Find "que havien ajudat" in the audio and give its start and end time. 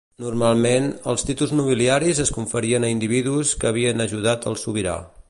3.65-4.53